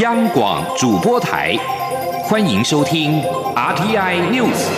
[0.00, 1.56] 央广主播台，
[2.22, 3.20] 欢迎收听
[3.56, 4.68] RTI News。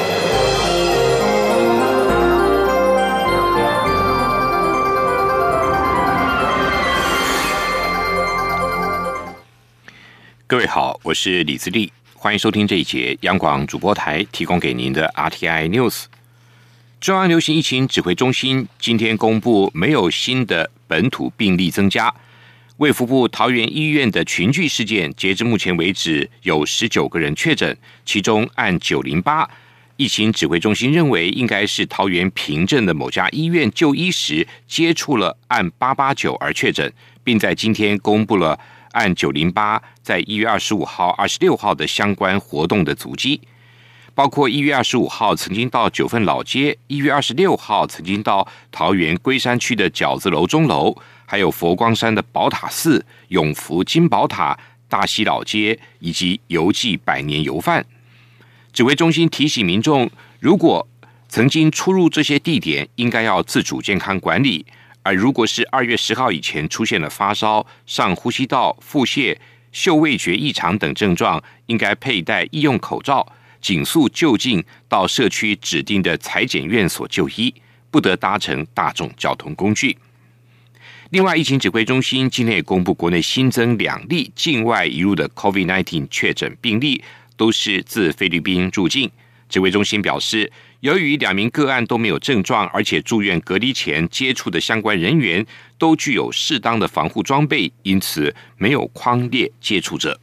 [10.46, 16.04] 各位好，我是李自立，欢迎收听这一节央广主播台提供给您的 RTI News。
[16.98, 22.14] 中央流行疫情指挥中心今天公布，没有新的本土病例增加。
[22.80, 29.46] 卫福部桃园医院的群聚事件，截至目前为止有十九个人确诊，其中按九零八
[29.98, 36.90] 疫情指挥中心认为，应该是桃园平镇的某家医院就医时接触了按八八九而确诊，
[37.22, 38.58] 并在今天公布了
[38.92, 43.42] 按九零八在一月二十五号、二十六号的相关活动的足迹，
[44.20, 50.94] 包括一月二十五号曾经到九份老街，一月二十六号曾经到桃园龟山区的饺子楼钟楼。
[51.24, 54.58] 还有佛光山的宝塔寺、永福金宝塔、
[54.90, 57.86] 大溪老街以及游记百年油饭。
[58.74, 60.86] 指挥中心提醒民众，如果
[61.30, 64.66] 曾经出入这些地点，应该要自主健康管理；
[65.02, 69.38] 而如果是二月十号以前出现了发烧、上呼吸道、腹泻、
[69.72, 73.26] 嗅味觉异常等症状，应该佩戴医用口罩，
[73.60, 77.54] 紧速就近到社区指定的裁剪院所就医，
[77.90, 79.96] 不得搭乘大众交通工具。
[81.10, 87.02] 另外，疫情指挥中心今天也公布，国内新增两例境外移入的 COVID-19 确诊病例，
[87.36, 89.10] 都是自菲律宾入境。
[89.48, 95.44] 指挥中心表示，由于两名个案都没有症状，而且住院隔离前接触的相关人员
[95.76, 100.20] 都具有适当的防护装备，因此没有框列接触者。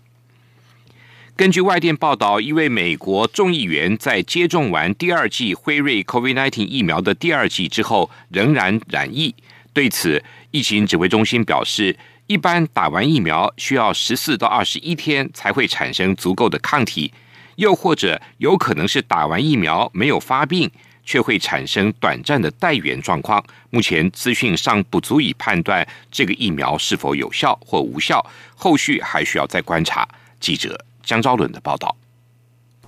[1.37, 9.35] 根据外电报道，一位美国众议员在接种完第二剂辉瑞 COVID-19 疫苗的第二剂之后，仍然染疫。
[9.71, 17.13] 对此，疫情指挥中心表示，一般打完疫苗需要十四到二十一天才会产生足够的抗体，
[17.57, 20.67] 又或者有可能是打完疫苗没有发病，
[21.05, 23.45] 却会产生短暂的带源状况。
[23.69, 28.25] 目前资讯尚不足以判断这个疫苗是否有效或无效，
[28.55, 30.07] 后续还需要再观察。
[30.39, 31.95] 记者江昭伦的报道。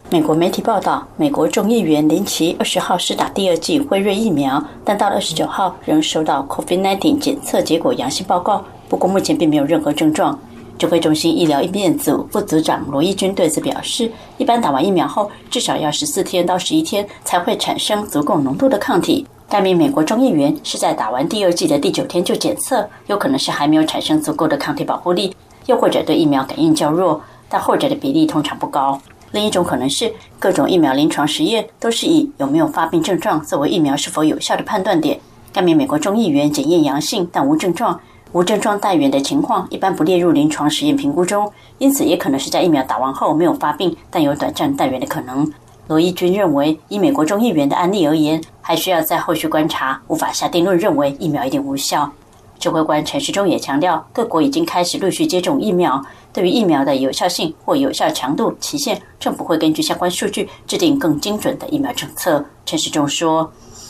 [0.09, 8.65] 美国媒体报道，美国众议员林奇二十号施打第二剂辉瑞疫苗，但到了二十九号仍收到 COVID-19 检测结果阳性报告。
[8.89, 10.37] 不过目前并没有任何症状。
[10.77, 19.25] 指挥中心医疗应变组副组长罗义军对此表示，一般打完疫苗后至少要十四天到十一天才会产生足够浓度的抗体。
[19.47, 29.01] 该名美国众议员是在打完第二剂的第九天就检测，有可能是还没有产生足够的抗体保护力，又或者对疫苗感应较弱，但后者的比例通常不高。
[29.31, 35.19] 另一种可能是，各种疫苗临床实验都是以有没有发病症状作为疫苗是否有效的判断点。
[35.51, 37.99] 该名美国众议员检验阳性，但无症状，
[38.31, 45.51] 无症状带源的情况一般不列入临床实验评估中，因此也可能是在疫苗打完后没有发病，但有短暂带源的可能。
[45.87, 52.11] 罗伊军认为，以美国众议员的案例而言，还需要在后续观察，无法下定论认为疫苗一定无效。
[52.59, 56.03] 指挥官陈时中也强调，各国已经开始陆续接种疫苗。
[56.33, 62.45] 对于疫苗的有效性或有效强度期限，政府会根据相关数据制定更精准的疫苗政策。
[62.65, 63.49] 陈时中说：“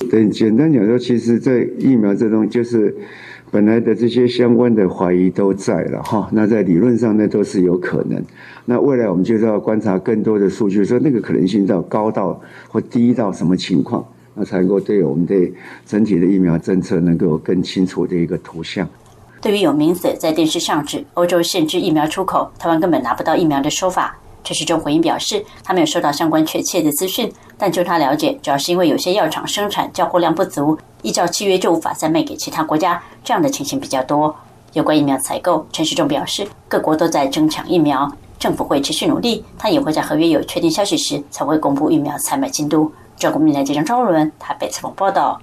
[0.10, 2.96] 对，简单讲说，其实在疫苗这东西，就是
[3.50, 6.30] 本来的这些相关的怀疑都在了哈。
[6.32, 8.24] 那在理论上呢，都是有可能。
[8.66, 14.06] 那未来我们就是要观察更多的数据，说那个可能性到高到或低到什么情况。”
[14.40, 15.54] 那才能够对我们对
[15.86, 18.88] 整体的疫苗政策能够有更清楚的一个图像。
[19.42, 34.34] 对于有名嘴在电视上指欧洲限制疫苗出口，台湾根本拿不到疫苗的说法，陈时中回应表示，他没有收到相关确切的资讯，但就他了解，主要是因为有些药厂生产交货量不足，依照契约就无法再卖给其他国家，这样的情形比较多。
[34.74, 42.92] 有关疫苗采购，陈时中表示，各国都在争抢疫苗，政府会持续努力，他也会在合约有确定消息时才会公布疫苗采买进度。
[43.20, 45.42] 中国民来记者张伦台北采访报道：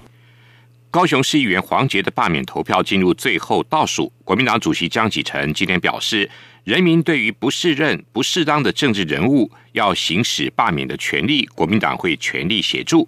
[0.89, 4.11] 高雄市议员黄杰的罢免投票进入最后倒数。
[4.23, 6.27] 国民党主席江启臣今天表示，
[6.63, 13.07] 人民对于不适任、不适当的政治人物要行使罢免的权利，国民党会全力协助；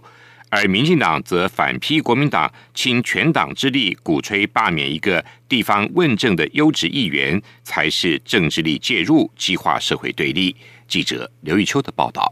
[0.49, 10.55] 而民进党则反批国民党倾全党之力鼓吹罢免一个地方问政的优质议员，才是政治力介入，激化社会对立。
[10.87, 12.31] 记者刘玉秋的报道。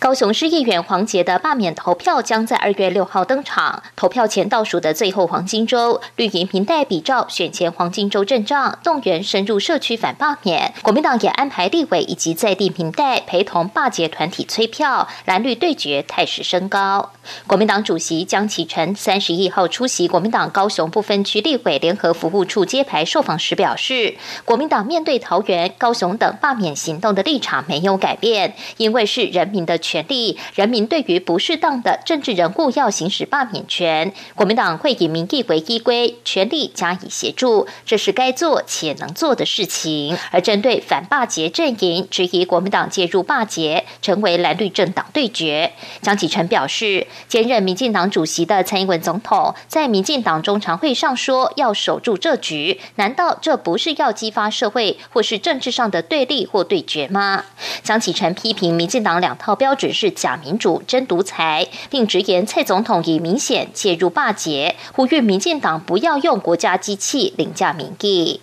[0.00, 3.82] 高雄市议员黄杰的罢免投票将在二月六号登场。
[3.96, 10.72] 投票前倒数的最后黄金周，绿营平代比照选前黄金周阵仗，动员深入社区反罢免。
[10.82, 17.10] 国民党也安排立委以及在地平代陪同罢捷团体催票，蓝绿对决态势升高。
[17.48, 24.14] 国民党主席江启臣三十一号出席国民党高雄不分区立委联合服务处揭牌受访时表示，
[24.44, 29.76] 国民党面对桃园、高雄等罢免行动的立场没有改变，因为是人民的。
[29.88, 40.14] 权利，人民对于不适当的政治人物要行使罢免权，国民党会以民意为依归，全力加以协助，这是该做且能做的事情。
[40.30, 57.44] 而针对反罢节阵营质疑国民党介入罢节，成为蓝绿政党对决，江启臣表示，兼任民进党主席的蔡英文总统在民进党中常会上说要守住这局，难道这不是要激发社会或是政治上的对立或对决吗？
[57.82, 59.77] 江启臣批评民进党两套标。
[59.78, 68.40] 只是假民主真独裁，并直言蔡总统已明显介入霸捷，呼吁民进党不要用国家机器凌驾民意。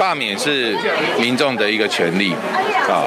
[0.00, 0.76] 罢免是
[1.20, 2.32] 民众的一个权利
[2.88, 3.06] 啊，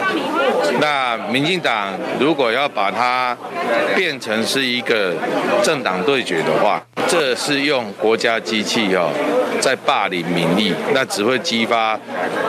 [0.79, 3.38] 那民进党如果要把它
[3.95, 5.13] 变成是一个
[5.63, 9.09] 政党对决的话，这是用国家机器哦
[9.59, 11.97] 在霸凌民意，那只会激发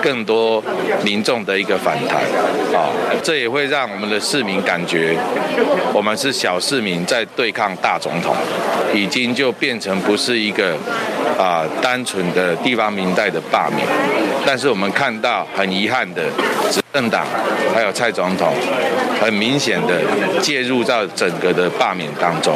[0.03, 0.63] 更多
[1.05, 2.17] 民众的一个反弹
[2.75, 2.91] 啊，
[3.23, 5.17] 这也会让我们的市民感觉
[5.93, 8.35] 我们是小市民在对抗大总统，
[8.93, 10.77] 已经就变成不是一个
[11.39, 13.41] 啊单纯的地方民代的。
[13.51, 13.87] 罢免，
[14.45, 16.23] 但是我们看到很遗憾的，
[16.71, 17.25] 执政党
[17.73, 18.53] 还有蔡总统，
[19.21, 20.01] 很明显的
[20.41, 22.55] 介入到整个的罢免当中。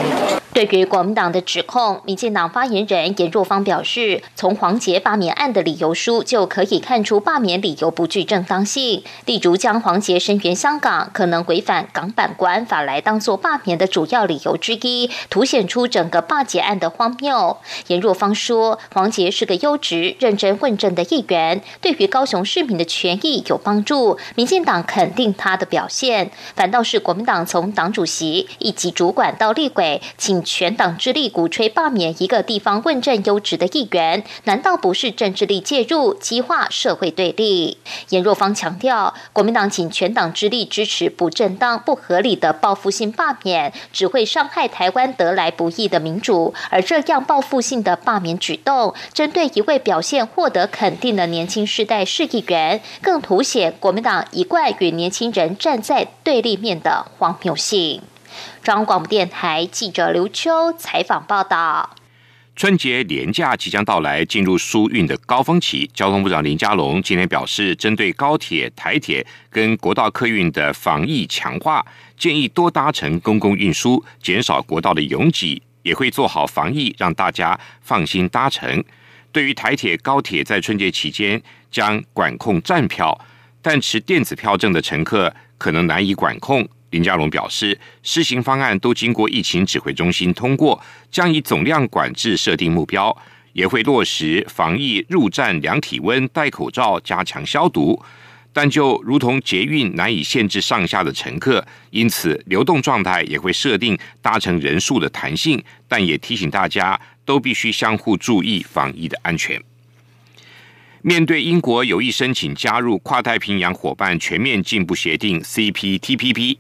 [0.53, 9.05] 对于国民党的指控，民进党发言人严若芳表示，从黄杰罢免案的理由书就可以看出罢免理由不具正当性。
[9.27, 17.57] 例如，将黄杰声援香港可能违反港版国安法来当做罢免的主要理由之一，凸显出整个罢捷案的荒谬。
[17.87, 26.33] 严若芳说，黄杰是个优质、认真问政的议员，对于高雄市民的权益有帮助，民进党肯定他的表现。
[26.57, 30.40] 反倒是国民党从党主席以及主管到立委，请。
[30.45, 37.79] 全党之力鼓吹罢免一个地方问政优质的议员，难道不是政治力介入，激化社会对立？
[38.11, 46.55] 严若芳强调，国民党请全党之力支持不正当、不合理的报复性罢免，只会伤害台湾得来不易的民主。
[46.71, 58.03] 而这样报复性的罢免举动，针对一位表现获得肯定的年轻世代市议员，更凸显国民党一贯与年轻人站在对立面的荒谬性。
[58.63, 61.97] 中央广播电台记者刘秋采访报道：
[62.57, 65.91] 春节连假即将到来，进入疏运的高峰期。
[65.95, 71.85] 交通部长林佳龙今天表示，针对高铁、台铁跟国道客运的防疫强化，
[72.19, 78.85] 建议多搭乘公共运输，减少国道的拥挤，也会做好防疫，让大家放心搭乘。
[79.33, 81.41] 对于台铁、高铁在春节期间
[81.71, 83.19] 将管控站票，
[83.63, 86.69] 但持电子票证的乘客可能难以管控。
[86.91, 93.17] 林佳龙表示，施行方案都经过疫情指挥中心通过，将以总量管制设定目标，
[93.53, 98.01] 也会落实防疫入站量体温、戴口罩、加强消毒。
[98.53, 109.63] 但就如同捷运难以限制上下的乘客，因此流动状态也会设定搭乘人数的弹性，但也提醒大家都必须相互注意防疫的安全。
[111.03, 116.57] 面对英国有意申请加入跨太平洋伙伴全面进步协定 （CPTPP）。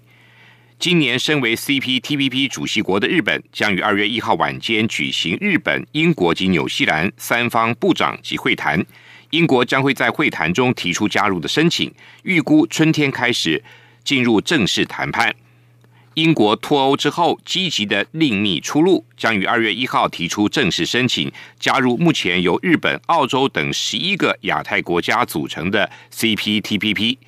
[0.81, 8.82] 今年身为 CPTPP 主席国的日本，将于二月一号晚间举行日本、英国及纽西兰三方部长级会谈。
[9.29, 11.93] 英国将会在会谈中提出加入的申请，
[12.23, 13.62] 预估春天开始
[14.02, 15.35] 进入正式谈判。
[16.14, 27.19] 英国脱欧之后，积极的另觅出路，将于二月一号提出正式申请，加入目前由日本、澳洲等十一个亚太国家组成的 CPTPP。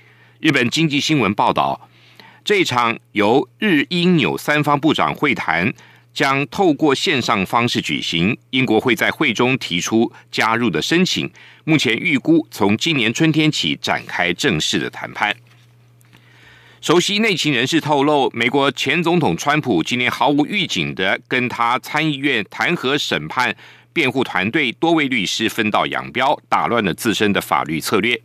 [0.40, 1.90] 日本经济新闻报道。
[2.44, 5.72] 这场由日英纽三方部长会谈
[6.12, 11.30] 将透过线上方式举行，英国会在会中提出加入的申请。
[11.62, 15.36] 目前预估从今年春天起展开正式的谈判。
[16.80, 23.54] 熟悉内情人士透露，美国前总统川普今年毫无预警的跟他参议院弹劾审判
[23.92, 28.20] 辩护团队多位律师分道扬镳，打乱了自身的法律策略。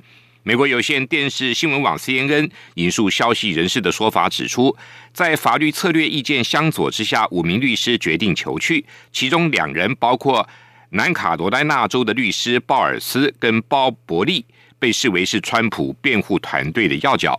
[0.47, 4.73] 美国有线电视新闻网 CNN 引述消息人士的说法指出，
[5.11, 10.47] 在法律策略意见相左之下，五名律师决定求去，其中两人包括
[10.91, 14.45] 南卡罗来纳州的律师鲍尔斯跟鲍伯利，
[14.79, 17.37] 被视为是川普辩护团队的要角。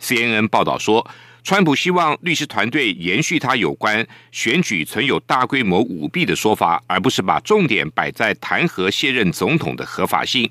[0.00, 1.04] CNN 报道说，
[1.42, 10.48] 川普希望律师团队延续他有关选举存有大规模舞弊的说法，而不是把重点摆在弹劾卸任总统的合法性。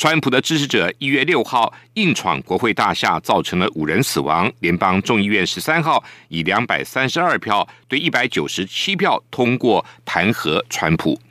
[0.00, 4.50] 川普的支持者一月六号硬闯国会大厦，造成了五人死亡。
[4.60, 11.18] 联邦众议院十三号以两百三十二票对一百九十七票通过弹劾川普。